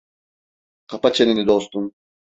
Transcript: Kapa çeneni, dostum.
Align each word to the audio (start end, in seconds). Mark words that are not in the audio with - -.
Kapa 0.87 1.13
çeneni, 1.13 1.47
dostum. 1.47 1.91